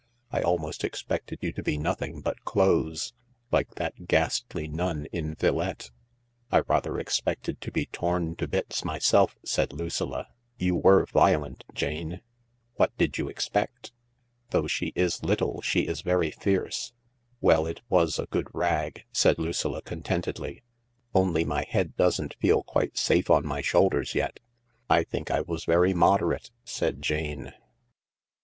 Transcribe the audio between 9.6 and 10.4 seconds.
Lucilla."